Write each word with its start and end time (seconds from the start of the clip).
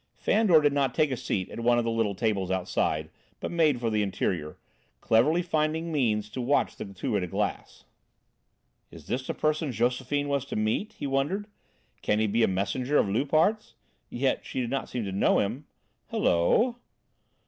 Fandor 0.15 0.61
did 0.61 0.73
not 0.73 0.95
take 0.95 1.11
a 1.11 1.15
seat 1.15 1.47
at 1.51 1.59
one 1.59 1.77
of 1.77 1.83
the 1.83 1.91
little 1.91 2.15
tables 2.15 2.49
outside, 2.49 3.11
but 3.39 3.51
made 3.51 3.79
for 3.79 3.91
the 3.91 4.01
interior, 4.01 4.57
cleverly 4.99 5.43
finding 5.43 5.91
means 5.91 6.27
to 6.27 6.41
watch 6.41 6.75
the 6.75 6.85
two 6.85 7.15
in 7.15 7.23
a 7.23 7.27
glass. 7.27 7.83
"Is 8.89 9.05
this 9.05 9.27
the 9.27 9.35
person 9.35 9.71
Josephine 9.71 10.27
was 10.27 10.43
to 10.45 10.55
meet?" 10.55 10.93
he 10.93 11.05
wondered. 11.05 11.45
"Can 12.01 12.17
he 12.17 12.25
be 12.25 12.41
a 12.41 12.47
messenger 12.47 12.97
of 12.97 13.09
Loupart's? 13.09 13.75
Yet 14.09 14.43
she 14.43 14.59
did 14.59 14.71
not 14.71 14.89
seem 14.89 15.05
to 15.05 15.11
know 15.11 15.37
him. 15.37 15.67
Hullo!" 16.09 16.77